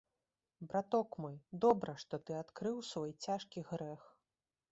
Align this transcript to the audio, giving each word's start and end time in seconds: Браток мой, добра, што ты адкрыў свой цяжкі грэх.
Браток 0.69 1.09
мой, 1.25 1.35
добра, 1.65 1.93
што 2.03 2.19
ты 2.29 2.37
адкрыў 2.43 2.81
свой 2.95 3.11
цяжкі 3.27 3.67
грэх. 3.73 4.01